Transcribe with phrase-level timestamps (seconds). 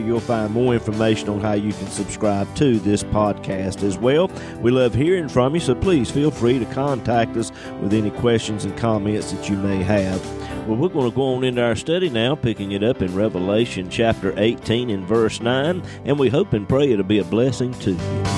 [0.00, 4.30] you'll find more information on how you can subscribe to this podcast as well.
[4.60, 8.64] We love hearing from you, so please feel free to contact us with any questions
[8.64, 10.24] and comments that you may have.
[10.66, 13.88] Well, we're going to go on into our study now, picking it up in Revelation
[13.88, 17.92] chapter 18 and verse 9, and we hope and pray it'll be a blessing to
[17.92, 18.29] you.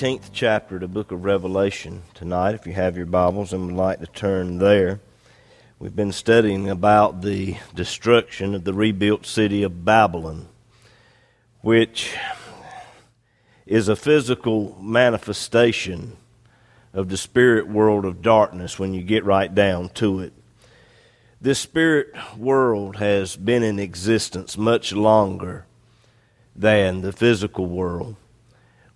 [0.00, 2.54] 18th chapter of the book of Revelation tonight.
[2.54, 4.98] If you have your Bibles and would like to turn there,
[5.78, 10.48] we've been studying about the destruction of the rebuilt city of Babylon,
[11.60, 12.16] which
[13.66, 16.16] is a physical manifestation
[16.94, 20.32] of the spirit world of darkness when you get right down to it.
[21.42, 25.66] This spirit world has been in existence much longer
[26.56, 28.16] than the physical world.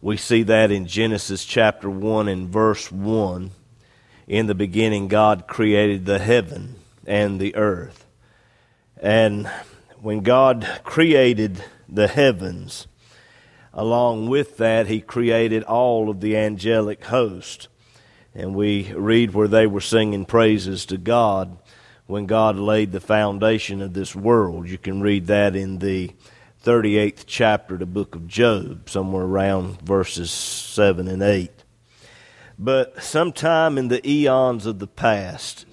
[0.05, 3.51] We see that in Genesis chapter 1 and verse 1.
[4.27, 6.75] In the beginning, God created the heaven
[7.07, 8.05] and the earth.
[9.01, 9.47] And
[10.03, 12.87] when God created the heavens,
[13.73, 17.69] along with that, He created all of the angelic host.
[18.35, 21.57] And we read where they were singing praises to God
[22.05, 24.69] when God laid the foundation of this world.
[24.69, 26.11] You can read that in the
[26.65, 31.51] 38th chapter of the book of Job, somewhere around verses 7 and 8.
[32.59, 35.67] But sometime in the eons of the past,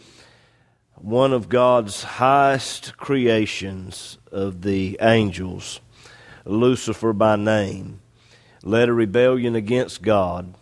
[0.96, 5.80] one of God's highest creations of the angels,
[6.44, 8.02] Lucifer by name,
[8.62, 10.56] led a rebellion against God,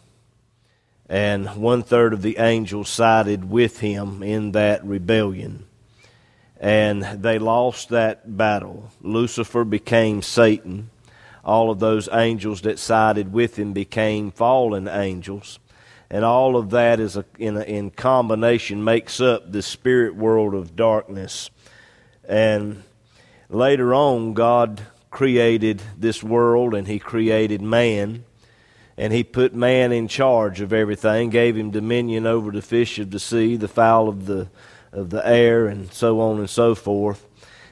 [1.09, 5.65] and one third of the angels sided with him in that rebellion
[6.59, 8.91] and they lost that battle.
[9.01, 10.89] Lucifer became Satan.
[11.43, 15.59] All of those angels that sided with him became fallen angels.
[16.09, 20.53] And all of that is a, in, a, in combination makes up the spirit world
[20.53, 21.49] of darkness.
[22.27, 22.83] And
[23.49, 24.81] later on, God
[25.11, 28.25] created this world and He created man.
[28.97, 33.11] And He put man in charge of everything, gave him dominion over the fish of
[33.11, 34.49] the sea, the fowl of the
[34.91, 37.25] of the air and so on and so forth.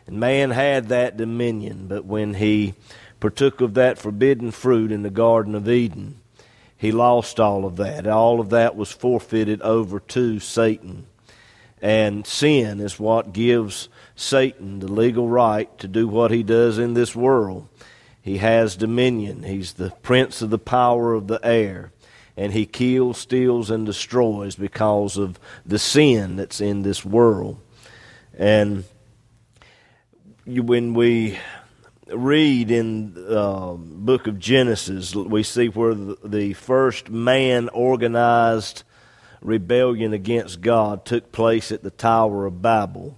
[0.06, 2.76] And man had that dominion, but when he
[3.20, 6.20] partook of that forbidden fruit in the Garden of Eden,
[6.78, 8.06] he lost all of that.
[8.08, 11.08] All of that was forfeited over to Satan.
[11.82, 16.94] And sin is what gives Satan the legal right to do what he does in
[16.94, 17.68] this world.
[18.22, 19.44] He has dominion.
[19.44, 21.92] He's the prince of the power of the air
[22.38, 27.60] and he kills, steals, and destroys because of the sin that's in this world.
[28.38, 28.84] And
[30.46, 31.40] when we
[32.08, 38.84] read in the uh, book of Genesis, we see where the first man organized
[39.42, 43.18] rebellion against God took place at the Tower of Babel.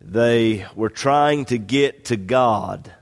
[0.00, 2.92] They were trying to get to God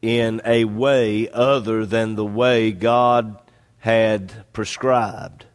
[0.00, 3.36] in a way other than the way God
[3.80, 5.46] had prescribed.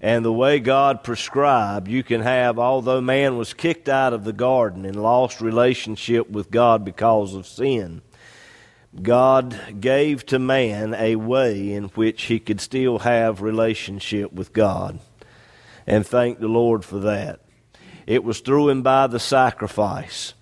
[0.00, 4.32] And the way God prescribed, you can have, although man was kicked out of the
[4.32, 8.02] garden and lost relationship with God because of sin,
[9.02, 15.00] God gave to man a way in which he could still have relationship with God.
[15.86, 17.40] And thank the Lord for that.
[18.06, 20.34] It was through and by the sacrifice.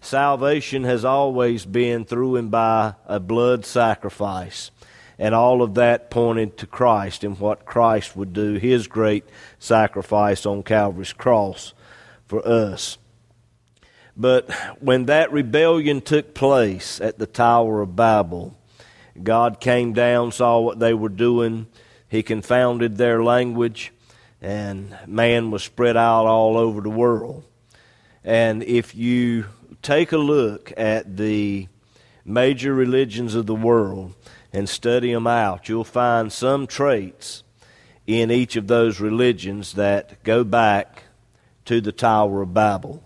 [0.00, 4.70] Salvation has always been through and by a blood sacrifice.
[5.18, 9.24] And all of that pointed to Christ and what Christ would do, his great
[9.58, 11.72] sacrifice on Calvary's cross
[12.26, 12.98] for us.
[14.16, 18.58] But when that rebellion took place at the Tower of Babel,
[19.22, 21.66] God came down, saw what they were doing.
[22.08, 23.92] He confounded their language,
[24.40, 27.44] and man was spread out all over the world.
[28.24, 29.46] And if you
[29.82, 31.68] take a look at the
[32.24, 34.14] major religions of the world,
[34.56, 37.42] and study them out, you'll find some traits
[38.06, 41.02] in each of those religions that go back
[41.66, 43.04] to the Tower of Babel.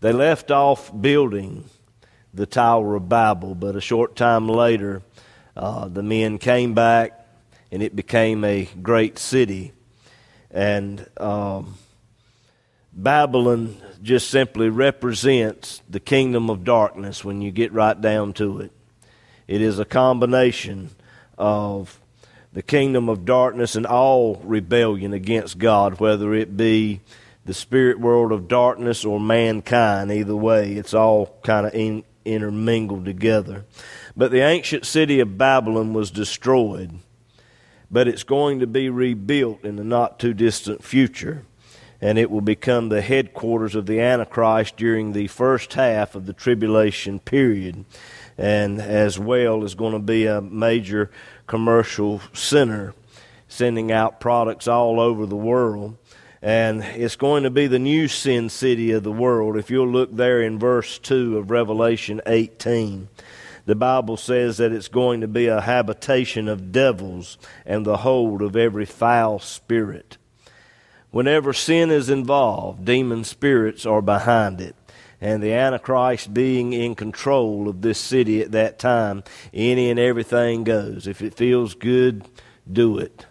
[0.00, 1.64] They left off building
[2.32, 5.02] the Tower of Babel, but a short time later,
[5.54, 7.26] uh, the men came back
[7.70, 9.72] and it became a great city.
[10.50, 11.74] And um,
[12.90, 18.72] Babylon just simply represents the kingdom of darkness when you get right down to it.
[19.50, 20.90] It is a combination
[21.36, 21.98] of
[22.52, 27.00] the kingdom of darkness and all rebellion against God, whether it be
[27.44, 30.12] the spirit world of darkness or mankind.
[30.12, 33.64] Either way, it's all kind of in, intermingled together.
[34.16, 37.00] But the ancient city of Babylon was destroyed,
[37.90, 41.44] but it's going to be rebuilt in the not too distant future
[42.00, 46.32] and it will become the headquarters of the Antichrist during the first half of the
[46.32, 47.84] tribulation period,
[48.40, 51.10] and as well is going to be a major
[51.46, 52.94] commercial center,
[53.48, 55.98] sending out products all over the world.
[56.40, 59.58] And it's going to be the new sin city of the world.
[59.58, 63.08] If you'll look there in verse 2 of Revelation 18,
[63.66, 67.36] the Bible says that it's going to be a habitation of devils
[67.66, 70.16] and the hold of every foul spirit.
[71.10, 74.76] Whenever sin is involved, demon spirits are behind it.
[75.20, 79.22] And the Antichrist being in control of this city at that time,
[79.52, 81.06] any and everything goes.
[81.06, 82.26] If it feels good,
[82.70, 83.26] do it.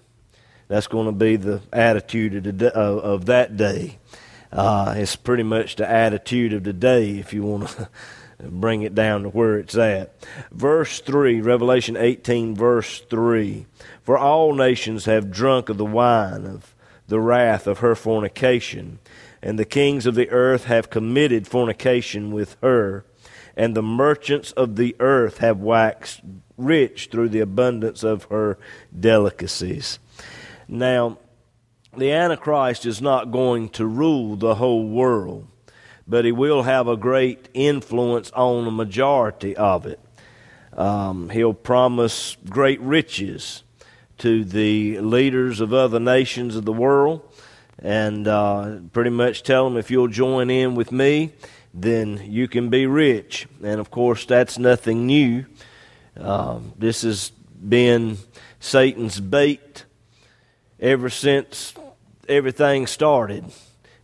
[0.68, 3.98] That's going to be the attitude of, of, of that day.
[4.52, 7.90] Uh, it's pretty much the attitude of today, if you want to
[8.40, 10.14] bring it down to where it's at.
[10.52, 13.66] Verse 3, Revelation 18, verse 3
[14.04, 16.74] For all nations have drunk of the wine of
[17.08, 19.00] the wrath of her fornication.
[19.42, 23.06] And the kings of the earth have committed fornication with her,
[23.56, 26.22] and the merchants of the earth have waxed
[26.58, 28.58] rich through the abundance of her
[28.98, 30.00] delicacies.
[30.68, 31.18] Now,
[31.96, 35.48] the Antichrist is not going to rule the whole world,
[36.08, 40.00] but he will have a great influence on the majority of it.
[40.74, 43.64] Um, he'll promise great riches
[44.20, 47.22] to the leaders of other nations of the world
[47.82, 51.32] and uh, pretty much tell them if you'll join in with me,
[51.74, 53.48] then you can be rich.
[53.64, 55.46] And of course, that's nothing new.
[56.20, 57.32] Uh, this has
[57.68, 58.18] been
[58.60, 59.86] Satan's bait
[60.80, 61.74] ever since
[62.28, 63.46] everything started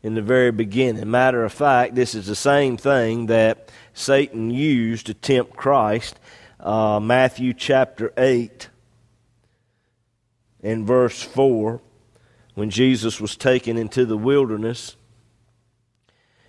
[0.04, 1.10] in the very beginning.
[1.10, 6.20] Matter of fact, this is the same thing that Satan used to tempt Christ.
[6.60, 8.70] Uh, Matthew chapter 8
[10.62, 11.82] in verse 4
[12.56, 14.96] when Jesus was taken into the wilderness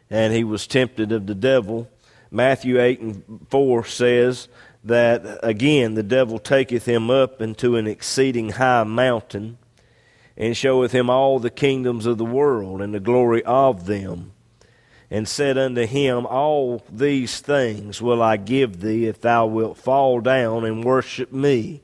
[0.09, 1.89] and he was tempted of the devil.
[2.31, 4.49] Matthew 8 and 4 says
[4.85, 9.59] that again the devil taketh him up into an exceeding high mountain
[10.37, 14.33] and showeth him all the kingdoms of the world and the glory of them
[15.11, 20.21] and said unto him, All these things will I give thee if thou wilt fall
[20.21, 21.83] down and worship me.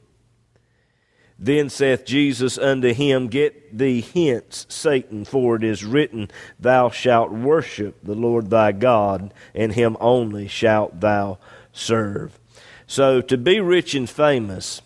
[1.39, 7.33] Then saith Jesus unto him, Get thee hence, Satan, for it is written, Thou shalt
[7.33, 11.39] worship the Lord thy God, and him only shalt thou
[11.73, 12.39] serve.
[12.87, 14.83] So to be rich and famous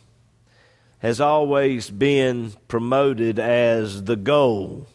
[1.01, 4.87] has always been promoted as the goal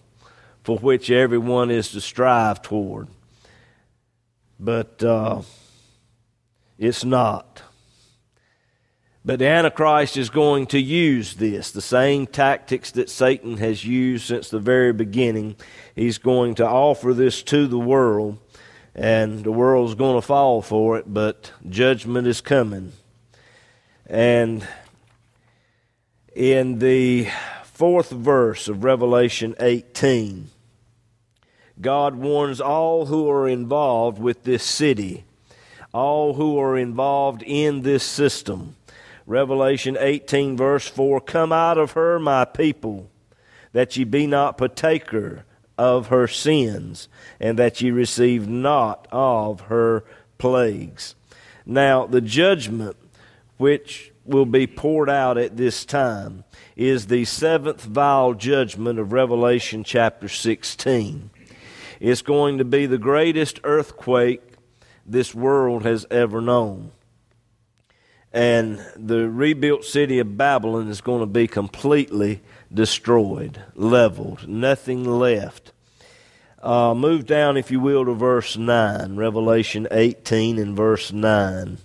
[0.64, 3.08] for which everyone is to strive toward.
[4.60, 5.42] But uh,
[6.78, 7.64] it's not.
[9.24, 14.26] But the Antichrist is going to use this, the same tactics that Satan has used
[14.26, 15.58] since the very beginning.
[15.96, 18.40] He's going to offer this to the world,
[18.96, 22.94] and the world's going to fall for it, but judgment is coming.
[24.08, 24.68] And
[26.36, 27.28] in the
[27.64, 30.50] fourth verse of Revelation 18,
[31.80, 35.26] God warns all who are involved with this city,
[35.94, 38.78] all who are involved in this system
[39.26, 43.10] Revelation 18, verse 4 Come out of her, my people,
[43.74, 45.46] that ye be not partaker
[45.78, 47.08] of her sins,
[47.40, 50.04] and that ye receive not of her
[50.38, 51.16] plagues.
[51.66, 52.98] Now, the judgment
[53.58, 56.44] which will be poured out at this time
[56.76, 61.30] is the seventh vial judgment of Revelation chapter 16.
[62.00, 64.42] It's going to be the greatest earthquake
[65.06, 66.92] this world has ever known
[68.34, 72.42] and the rebuilt city of Babylon is going to be completely
[72.74, 75.74] destroyed, leveled, nothing left.
[76.62, 81.80] Uh, move down, if you will, to verse 9, Revelation 18 and verse 9.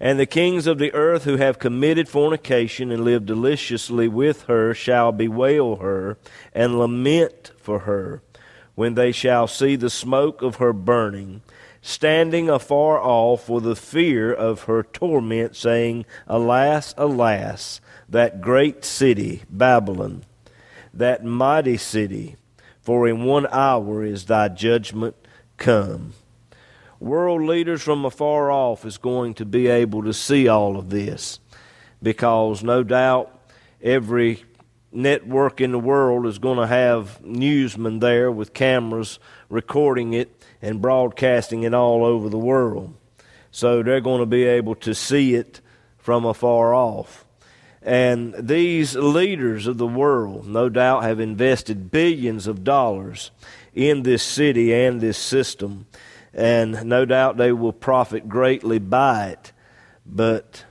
[0.00, 4.74] And the kings of the earth who have committed fornication and lived deliciously with her
[4.74, 6.18] shall bewail her
[6.54, 8.22] and lament for her
[8.74, 11.42] when they shall see the smoke of her burning
[11.82, 19.42] standing afar off for the fear of her torment, saying, Alas, alas, that great city,
[19.50, 20.24] Babylon,
[20.94, 22.36] that mighty city,
[22.80, 25.16] for in one hour is thy judgment
[25.56, 26.14] come.
[27.00, 31.40] World leaders from afar off is going to be able to see all of this
[32.00, 33.40] because no doubt
[33.82, 34.44] every
[34.92, 39.18] network in the world is going to have newsmen there with cameras
[39.48, 42.94] recording it and broadcasting it all over the world.
[43.50, 45.60] So they're going to be able to see it
[45.98, 47.24] from afar off.
[47.82, 53.30] And these leaders of the world, no doubt, have invested billions of dollars
[53.74, 55.86] in this city and this system.
[56.32, 59.52] And no doubt they will profit greatly by it.
[60.06, 60.64] But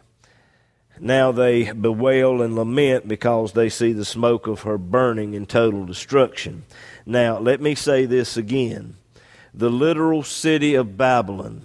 [1.02, 5.84] now they bewail and lament because they see the smoke of her burning in total
[5.84, 6.64] destruction.
[7.08, 8.96] Now, let me say this again
[9.54, 11.64] the literal city of Babylon,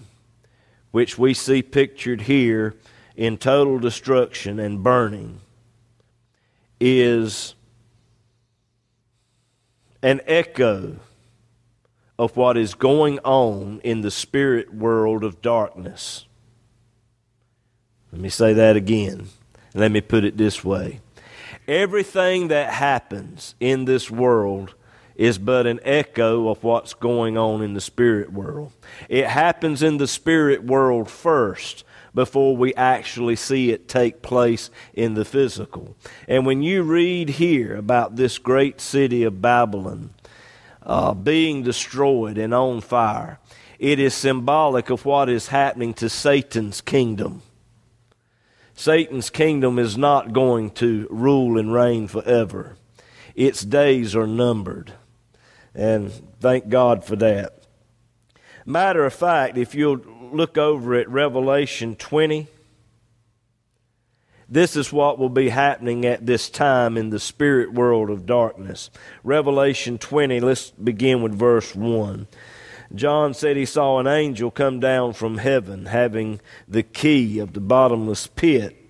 [0.91, 2.75] which we see pictured here
[3.15, 5.41] in total destruction and burning,
[6.81, 7.55] is
[10.03, 10.97] an echo
[12.19, 16.25] of what is going on in the spirit world of darkness.
[18.17, 19.29] Let me say that again.
[19.75, 21.01] Let me put it this way.
[21.69, 24.75] Everything that happens in this world
[25.17, 28.73] is but an echo of what's going on in the spirit world.
[29.11, 35.13] It happens in the spirit world first before we actually see it take place in
[35.13, 35.95] the physical.
[36.27, 40.09] And when you read here about this great city of Babylon
[40.83, 43.39] uh, being destroyed and on fire,
[43.79, 47.43] it is symbolic of what is happening to Satan's kingdom.
[48.77, 52.77] Satan's kingdom is not going to rule and reign forever.
[53.35, 54.93] Its days are numbered.
[55.75, 57.65] And thank God for that.
[58.67, 60.03] Matter of fact, if you'll
[60.33, 62.49] look over at Revelation 20,
[64.49, 68.91] this is what will be happening at this time in the spirit world of darkness.
[69.25, 72.27] Revelation 20, let's begin with verse 1.
[72.95, 77.61] John said he saw an angel come down from heaven having the key of the
[77.61, 78.87] bottomless pit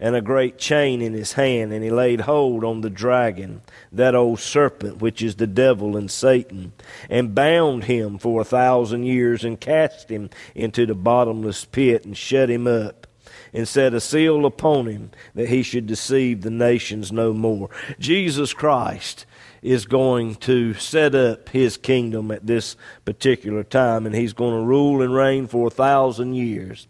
[0.00, 3.60] and a great chain in his hand, and he laid hold on the dragon,
[3.92, 6.72] that old serpent, which is the devil and Satan,
[7.10, 12.16] and bound him for a thousand years, and cast him into the bottomless pit, and
[12.16, 13.06] shut him up,
[13.52, 17.68] and set a seal upon him, that he should deceive the nations no more.
[17.98, 19.26] Jesus Christ
[19.62, 24.66] is going to set up his kingdom at this particular time, and he's going to
[24.66, 26.86] rule and reign for a thousand years.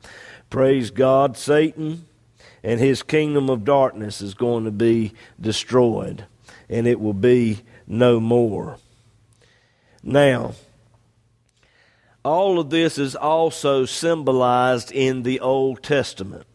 [0.51, 2.07] Praise God, Satan
[2.63, 6.25] and his kingdom of darkness is going to be destroyed,
[6.69, 8.77] and it will be no more.
[10.03, 10.55] Now,
[12.23, 16.47] all of this is also symbolized in the Old Testament.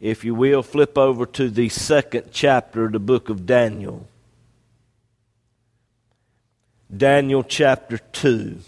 [0.00, 4.08] If you will, flip over to the second chapter of the book of Daniel.
[6.94, 8.58] Daniel chapter 2.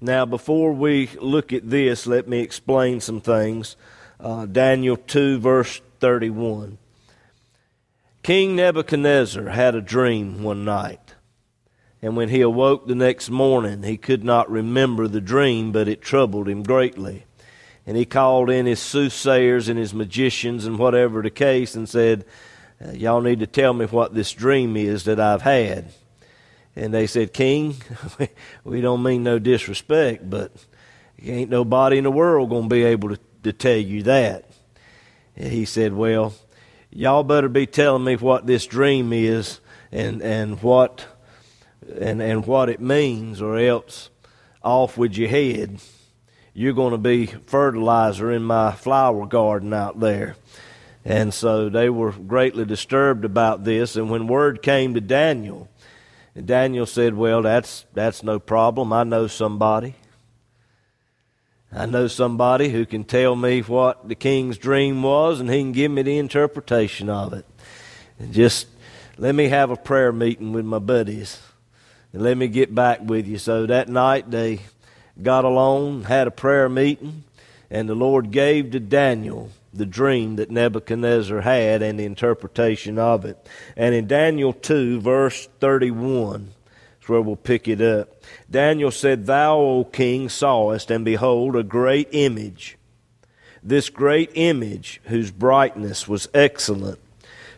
[0.00, 3.76] Now, before we look at this, let me explain some things
[4.18, 6.78] uh, Daniel 2, verse 31.
[8.24, 11.14] King Nebuchadnezzar had a dream one night.
[12.00, 16.02] And when he awoke the next morning, he could not remember the dream, but it
[16.02, 17.24] troubled him greatly.
[17.86, 22.24] And he called in his soothsayers and his magicians and whatever the case and said,
[22.84, 25.92] uh, Y'all need to tell me what this dream is that I've had.
[26.74, 27.76] And they said, King,
[28.64, 30.52] we don't mean no disrespect, but
[31.22, 34.44] ain't nobody in the world going to be able to to tell you that.
[35.36, 36.34] And He said, Well,
[36.90, 39.60] y'all better be telling me what this dream is
[39.90, 41.06] and, and what
[42.00, 44.10] and, and what it means, or else
[44.62, 45.80] off with your head.
[46.54, 50.36] You're going to be fertilizer in my flower garden out there.
[51.04, 53.96] And so they were greatly disturbed about this.
[53.96, 55.68] And when word came to Daniel,
[56.40, 58.92] Daniel said, Well, that's, that's no problem.
[58.92, 59.94] I know somebody.
[61.74, 65.72] I know somebody who can tell me what the king's dream was and he can
[65.72, 67.46] give me the interpretation of it.
[68.18, 68.66] And just
[69.16, 71.40] let me have a prayer meeting with my buddies
[72.12, 73.38] and let me get back with you.
[73.38, 74.60] So that night they
[75.22, 77.24] got alone, had a prayer meeting,
[77.70, 83.24] and the Lord gave to Daniel the dream that Nebuchadnezzar had and the interpretation of
[83.24, 83.48] it.
[83.76, 86.52] And in Daniel 2, verse 31,
[87.00, 88.22] is where we'll pick it up.
[88.50, 92.76] Daniel said, Thou, O king, sawest, and behold, a great image.
[93.62, 96.98] This great image, whose brightness was excellent,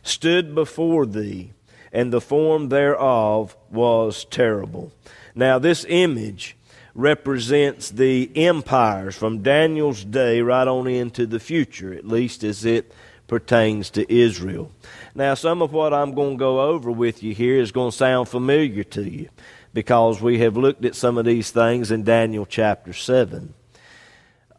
[0.02, 1.52] stood before thee,
[1.92, 4.92] and the form thereof was terrible.
[5.34, 6.56] Now, this image
[6.94, 12.92] represents the empires from Daniel's day right on into the future, at least as it
[13.26, 14.70] pertains to Israel.
[15.14, 17.96] Now, some of what I'm going to go over with you here is going to
[17.96, 19.28] sound familiar to you
[19.72, 23.54] because we have looked at some of these things in Daniel chapter 7.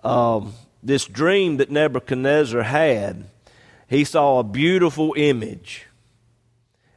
[0.04, 3.26] Um, this dream that Nebuchadnezzar had,
[3.88, 5.88] he saw a beautiful image.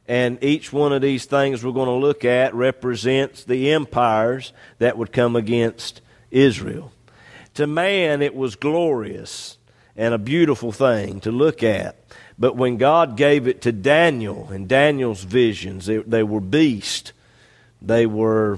[0.09, 4.97] And each one of these things we're going to look at represents the empires that
[4.97, 6.01] would come against
[6.31, 6.91] Israel.
[7.53, 9.59] To man, it was glorious
[9.95, 11.95] and a beautiful thing to look at.
[12.39, 17.13] But when God gave it to Daniel and Daniel's visions, they, they were beasts,
[17.79, 18.57] they were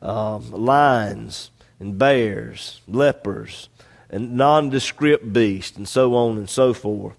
[0.00, 1.50] um, lions
[1.80, 3.68] and bears, lepers,
[4.08, 7.16] and nondescript beasts, and so on and so forth.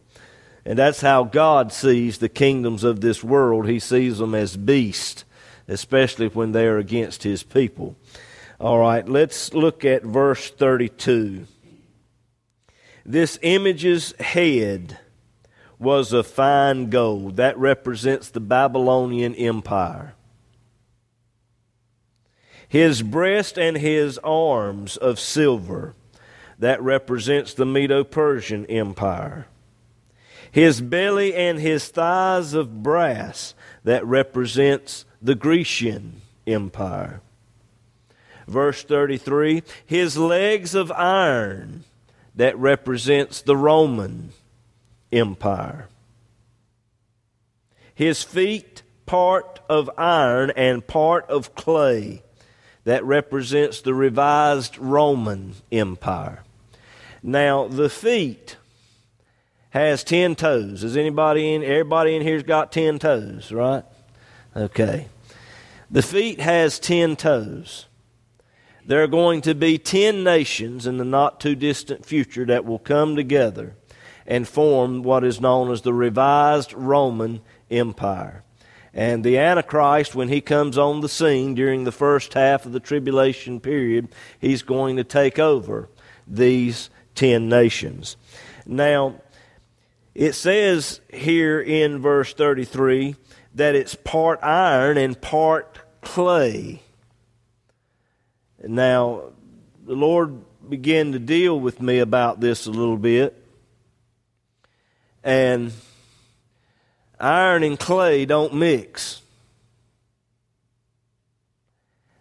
[0.65, 3.67] And that's how God sees the kingdoms of this world.
[3.67, 5.25] He sees them as beasts,
[5.67, 7.95] especially when they are against his people.
[8.59, 11.47] All right, let's look at verse 32.
[13.03, 14.99] This image's head
[15.79, 17.37] was of fine gold.
[17.37, 20.13] That represents the Babylonian Empire.
[22.69, 25.95] His breast and his arms of silver.
[26.59, 29.47] That represents the Medo Persian Empire.
[30.51, 33.55] His belly and his thighs of brass.
[33.83, 37.21] That represents the Grecian Empire.
[38.47, 41.83] Verse 33 His legs of iron
[42.35, 44.31] that represents the Roman
[45.11, 45.87] Empire.
[47.93, 52.23] His feet, part of iron and part of clay,
[52.83, 56.43] that represents the revised Roman Empire.
[57.21, 58.57] Now, the feet
[59.71, 60.83] has ten toes.
[60.83, 63.83] Is anybody in everybody in here's got ten toes, right?
[64.55, 65.07] Okay.
[65.89, 67.87] The feet has ten toes
[68.85, 72.79] there are going to be ten nations in the not too distant future that will
[72.79, 73.75] come together
[74.25, 78.43] and form what is known as the revised Roman Empire.
[78.93, 82.79] And the Antichrist, when he comes on the scene during the first half of the
[82.79, 85.87] tribulation period, he's going to take over
[86.27, 88.17] these ten nations.
[88.65, 89.21] Now,
[90.13, 93.15] it says here in verse 33
[93.55, 96.81] that it's part iron and part clay.
[98.63, 99.31] Now,
[99.85, 103.37] the Lord began to deal with me about this a little bit.
[105.23, 105.71] And
[107.19, 109.21] iron and clay don't mix.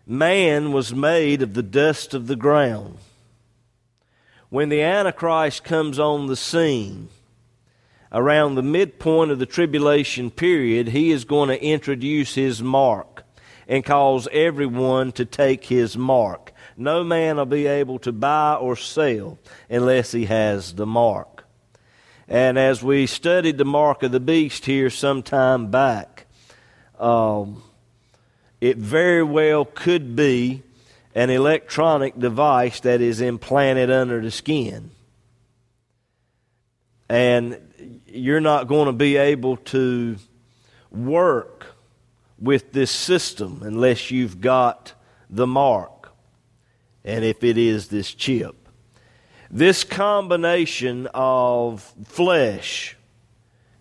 [0.07, 2.99] Man was made of the dust of the ground.
[4.49, 7.09] When the Antichrist comes on the scene,
[8.13, 13.25] around the midpoint of the tribulation period, he is going to introduce his mark
[13.69, 16.53] and cause everyone to take his mark.
[16.77, 21.45] No man will be able to buy or sell unless he has the mark.
[22.27, 26.27] And as we studied the mark of the beast here some time back,
[26.99, 27.63] um,
[28.61, 30.63] it very well could be
[31.15, 34.91] an electronic device that is implanted under the skin.
[37.11, 40.17] And you're not going to be able to
[40.93, 41.67] work
[42.39, 44.93] with this system unless you've got
[45.29, 46.13] the mark,
[47.05, 48.69] and if it is this chip.
[49.51, 52.97] This combination of flesh,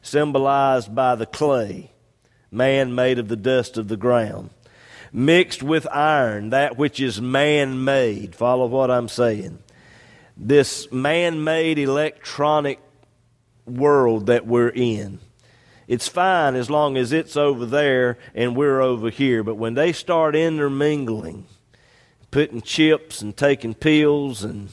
[0.01, 1.91] symbolized by the clay,
[2.51, 4.49] man made of the dust of the ground,
[5.13, 8.33] mixed with iron, that which is man made.
[8.33, 9.59] Follow what I'm saying.
[10.35, 12.79] This man made electronic
[13.69, 15.19] world that we're in
[15.89, 19.43] it's fine as long as it's over there and we're over here.
[19.43, 21.47] But when they start intermingling,
[22.29, 24.69] putting chips and taking pills and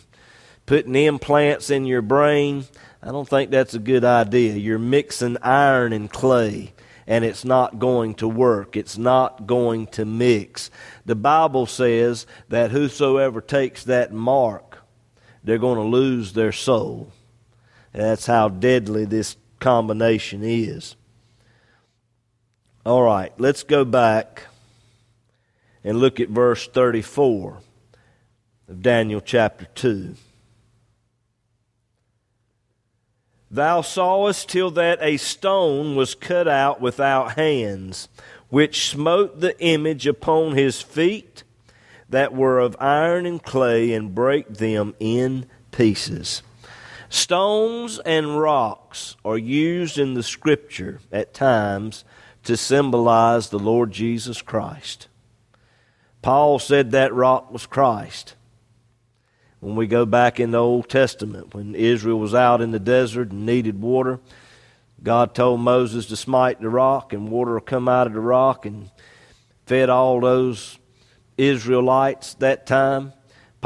[0.67, 2.67] putting implants in your brain,
[3.03, 4.57] I don't think that's a good idea.
[4.57, 6.75] You're mixing iron and clay,
[7.07, 8.77] and it's not going to work.
[8.77, 10.71] It's not going to mix.
[11.07, 14.81] The Bible says that whosoever takes that mark,
[15.43, 17.11] they're going to lose their soul.
[17.97, 20.97] That's how deadly this combination is.
[22.85, 24.43] All right, let's go back
[25.83, 27.59] and look at verse 34
[28.69, 30.15] of Daniel chapter 2.
[33.51, 38.11] Thou sawest till that a stone was cut out without hands,
[38.51, 41.45] which smote the image upon his feet
[42.11, 46.43] that were of iron and clay, and brake them in pieces.
[47.09, 52.05] Stones and rocks are used in the scripture at times
[52.45, 55.09] to symbolize the Lord Jesus Christ.
[56.23, 58.35] Paul said that rock was Christ.
[59.61, 63.31] When we go back in the Old Testament, when Israel was out in the desert
[63.31, 64.21] and needed water,
[65.03, 68.67] God told Moses to smite the rock, and water will come out of the rock
[68.67, 68.91] and
[69.67, 70.79] fed all those
[71.37, 73.13] Israelites that time.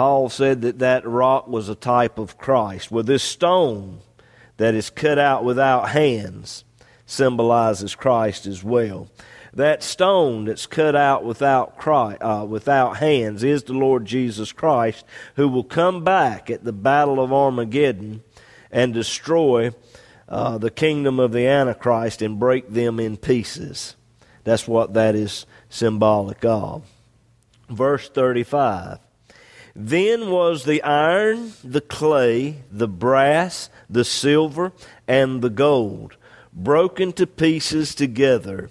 [0.00, 2.90] Paul said that that rock was a type of Christ.
[2.90, 3.98] Well, this stone
[4.56, 6.64] that is cut out without hands
[7.04, 9.10] symbolizes Christ as well.
[9.52, 15.04] That stone that's cut out without, Christ, uh, without hands is the Lord Jesus Christ,
[15.36, 18.22] who will come back at the battle of Armageddon
[18.70, 19.70] and destroy
[20.30, 23.96] uh, the kingdom of the Antichrist and break them in pieces.
[24.44, 26.84] That's what that is symbolic of.
[27.68, 28.98] Verse 35
[29.74, 34.72] Then was the iron, the clay, the brass, the silver,
[35.06, 36.16] and the gold
[36.52, 38.70] broken to pieces together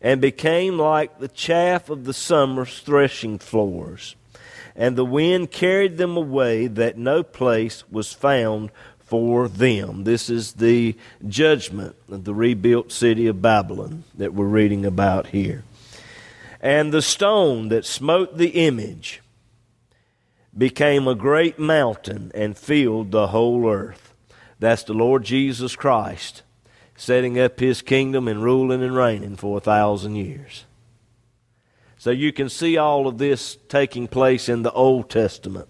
[0.00, 4.16] and became like the chaff of the summer's threshing floors.
[4.74, 10.04] And the wind carried them away, that no place was found for them.
[10.04, 10.96] This is the
[11.26, 15.64] judgment of the rebuilt city of Babylon that we're reading about here.
[16.60, 19.20] And the stone that smote the image
[20.56, 24.14] became a great mountain and filled the whole earth.
[24.58, 26.42] That's the Lord Jesus Christ
[27.00, 30.66] setting up his kingdom and ruling and reigning for a thousand years.
[31.96, 35.68] So you can see all of this taking place in the Old Testament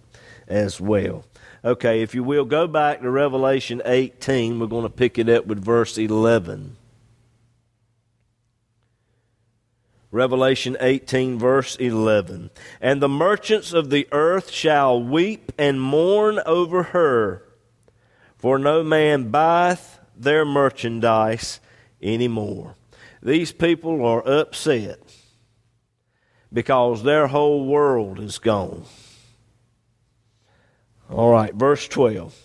[0.49, 1.25] as well.
[1.65, 4.59] Okay, if you will, go back to Revelation 18.
[4.59, 6.77] We're going to pick it up with verse 11.
[10.13, 12.51] Revelation 18, verse 11.
[12.81, 17.45] And the merchants of the earth shall weep and mourn over her,
[18.37, 21.61] for no man buyeth their merchandise
[22.03, 22.75] anymore.
[23.23, 24.99] These people are upset
[26.53, 28.85] because their whole world is gone.
[31.09, 32.37] All right, verse 12.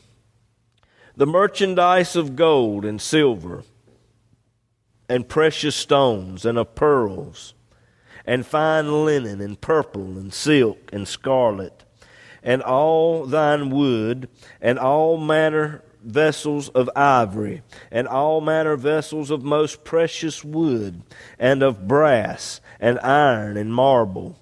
[1.16, 3.64] The merchandise of gold and silver
[5.10, 7.55] and precious stones and of pearls
[8.26, 11.84] and fine linen and purple and silk and scarlet
[12.44, 14.30] and all thyine wood
[14.62, 21.02] and all manner vessels of ivory and all manner vessels of most precious wood
[21.40, 24.40] and of brass and iron and marble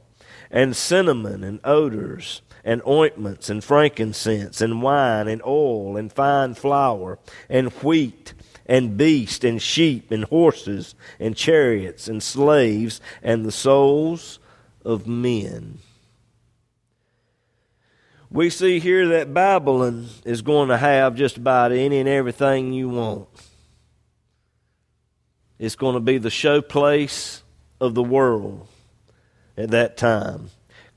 [0.51, 7.17] and cinnamon and odors and ointments and frankincense and wine and oil and fine flour
[7.49, 8.33] and wheat
[8.65, 14.39] and beast and sheep and horses and chariots and slaves and the souls
[14.86, 15.80] of men.
[18.30, 22.89] We see here that Babylon is going to have just about any and everything you
[22.89, 23.30] want.
[25.60, 27.41] It's going to be the showplace
[27.80, 28.67] of the world
[29.56, 30.49] at that time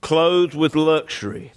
[0.06, 1.52] clothed with luxury,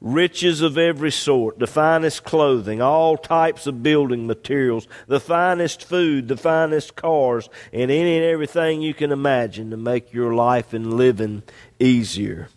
[0.00, 6.28] riches of every sort, the finest clothing, all types of building materials, the finest food,
[6.28, 10.94] the finest cars, and any and everything you can imagine to make your life and
[10.94, 11.42] living
[11.78, 12.48] easier.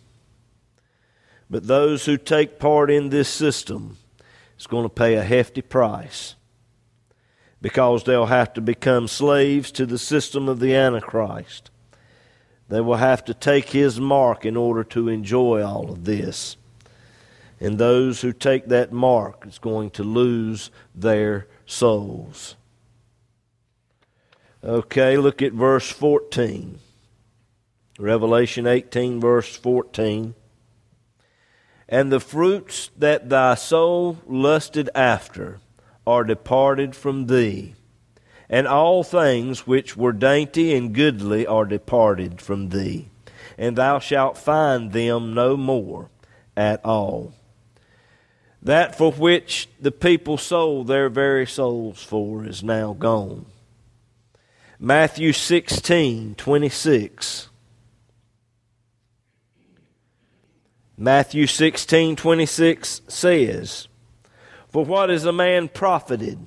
[1.50, 3.98] But those who take part in this system
[4.58, 6.36] is going to pay a hefty price
[7.60, 11.70] because they'll have to become slaves to the system of the Antichrist.
[12.68, 16.56] They will have to take his mark in order to enjoy all of this.
[17.62, 22.56] And those who take that mark is going to lose their souls.
[24.64, 26.80] Okay, look at verse 14.
[28.00, 30.34] Revelation 18, verse 14.
[31.88, 35.60] And the fruits that thy soul lusted after
[36.04, 37.76] are departed from thee
[38.50, 43.08] and all things which were dainty and goodly are departed from thee,
[43.56, 46.10] and thou shalt find them no more
[46.56, 47.32] at all.
[48.62, 53.46] That for which the people sold their very souls for is now gone.
[54.78, 57.48] Matthew 16, 26.
[60.96, 63.88] Matthew 16, 26 says,
[64.68, 66.38] For what is a man profited?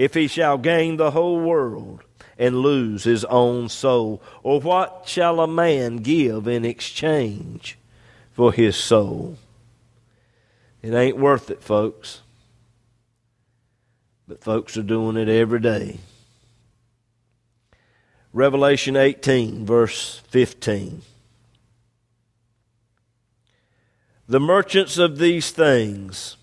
[0.00, 2.02] if he shall gain the whole world
[2.38, 4.22] and lose his own soul?
[4.42, 7.78] Or what shall a man give in exchange
[8.32, 9.36] for his soul?
[10.82, 12.20] It ain't worth it, folks.
[14.26, 15.98] But folks are doing it every day.
[18.32, 21.02] Revelation 18, verse 15.
[24.28, 26.36] The merchants of these things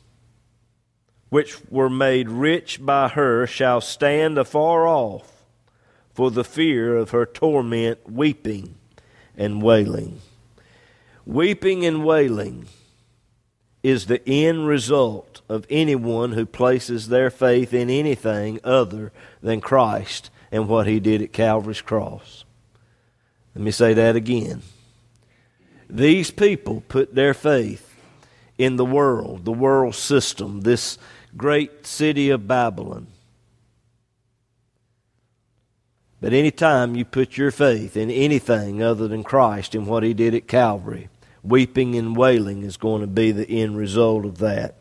[1.29, 5.45] which were made rich by her shall stand afar off
[6.13, 8.75] for the fear of her torment, weeping
[9.37, 10.19] and wailing.
[11.25, 12.67] Weeping and wailing
[13.83, 19.11] is the end result of anyone who places their faith in anything other
[19.41, 22.43] than Christ and what he did at Calvary's cross.
[23.55, 24.61] Let me say that again.
[25.89, 27.95] These people put their faith
[28.57, 30.97] in the world, the world system, this
[31.35, 33.07] great city of Babylon.
[36.19, 40.13] But any time you put your faith in anything other than Christ and what He
[40.13, 41.09] did at Calvary,
[41.49, 44.75] weeping and wailing is going to be the end result of that.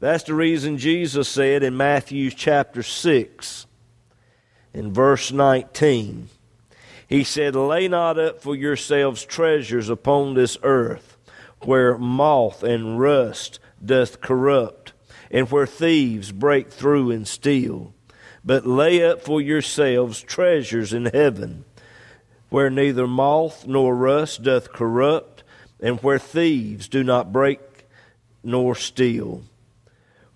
[0.00, 3.66] That's the reason Jesus said in Matthew chapter 6,
[4.74, 6.28] in verse 19,
[7.08, 11.16] He said, Lay not up for yourselves treasures upon this earth,
[11.62, 14.92] where moth and rust doth corrupt,
[15.30, 17.94] and where thieves break through and steal
[18.46, 21.64] but lay up for yourselves treasures in heaven,
[22.48, 25.35] where neither moth nor rust doth corrupt,
[25.80, 27.60] and where thieves do not break
[28.42, 29.42] nor steal.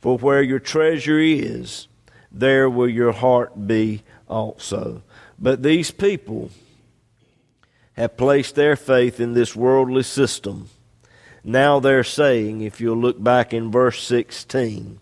[0.01, 1.89] For where your treasure is,
[2.33, 5.03] there will your heart be also.
[5.39, 6.51] But these people
[7.95, 10.69] have placed their faith in this worldly system.
[11.43, 15.01] Now they're saying, if you'll look back in verse 16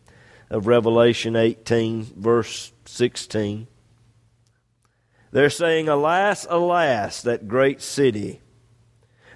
[0.51, 3.67] of Revelation 18, verse 16.
[5.31, 8.41] They're saying, Alas, alas, that great city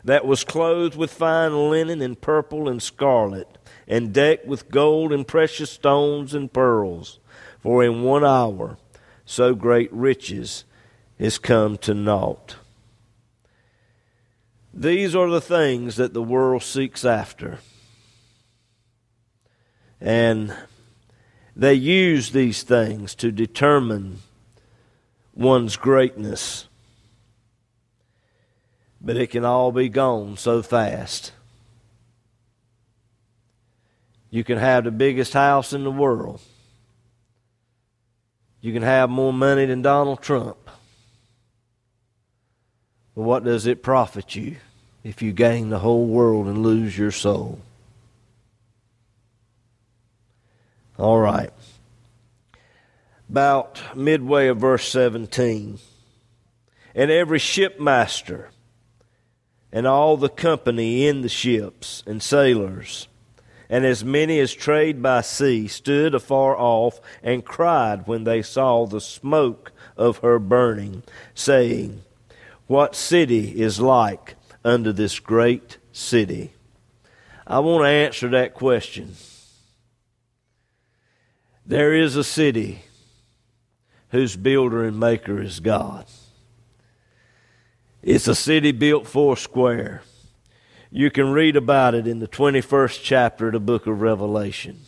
[0.05, 5.27] that was clothed with fine linen and purple and scarlet, and decked with gold and
[5.27, 7.19] precious stones and pearls.
[7.61, 8.79] For in one hour
[9.25, 10.65] so great riches
[11.19, 12.57] is come to naught.
[14.75, 17.59] These are the things that the world seeks after.
[20.01, 20.57] And
[21.55, 24.19] they use these things to determine
[25.35, 26.67] one's greatness.
[29.05, 31.33] But it can all be gone so fast.
[34.31, 36.41] You can have the biggest house in the world.
[38.63, 40.57] You can have more money than Donald Trump.
[43.15, 44.57] But what does it profit you
[45.03, 47.59] if you gain the whole world and lose your soul?
[50.97, 51.51] All right.
[53.29, 55.79] About midway of verse 17.
[56.95, 58.52] And every shipmaster
[59.73, 63.09] and all the company in the ships and sailors,
[63.71, 68.85] and as many as trade by sea, stood afar off and cried when they saw
[68.85, 71.03] the smoke of her burning,
[71.35, 72.03] saying,
[72.67, 76.53] What city is like unto this great city?
[77.47, 79.17] I want to answer that question.
[81.65, 82.83] There is a city
[84.11, 86.05] whose builder and maker is God.
[88.03, 90.03] It's a city built four square.
[90.91, 94.81] You can read about it in the 21st chapter of the book of Revelation.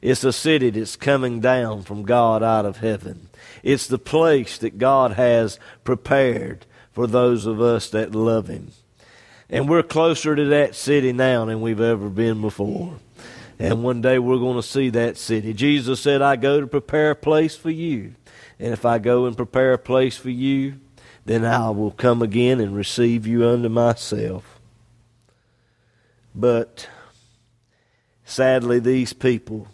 [0.00, 3.28] It's a city that's coming down from God out of heaven.
[3.62, 8.70] It's the place that God has prepared for those of us that love Him.
[9.50, 12.94] And we're closer to that city now than we've ever been before.
[13.58, 15.52] And one day we're going to see that city.
[15.52, 18.14] Jesus said, I go to prepare a place for you.
[18.58, 20.74] And if I go and prepare a place for you,
[21.24, 24.60] then I will come again and receive you unto myself.
[26.34, 26.88] But
[28.24, 29.68] sadly, these people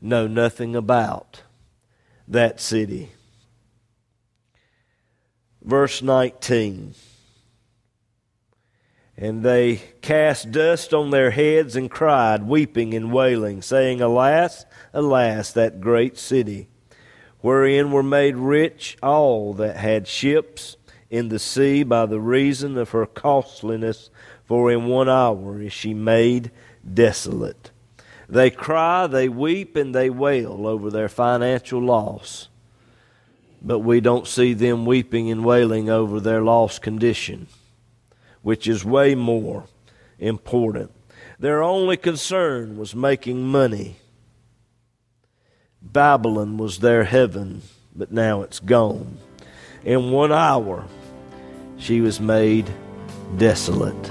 [0.00, 1.42] know nothing about
[2.28, 3.10] that city.
[5.62, 6.94] Verse 19.
[9.16, 15.52] And they cast dust on their heads and cried, weeping and wailing, saying, Alas, alas,
[15.52, 16.68] that great city,
[17.44, 20.78] wherein were made rich all that had ships
[21.10, 24.08] in the sea by the reason of her costliness,
[24.46, 26.50] for in one hour is she made
[26.92, 27.70] desolate.
[28.28, 32.48] They cry, they weep, and they wail over their financial loss.
[33.60, 37.48] But we don't see them weeping and wailing over their lost condition
[38.44, 39.64] which is way more
[40.18, 40.92] important.
[41.38, 43.96] Their only concern was making money.
[45.92, 47.62] Babylon was their heaven,
[47.94, 49.18] but now it's gone.
[49.84, 50.86] In one hour,
[51.78, 52.68] she was made
[53.36, 54.10] desolate.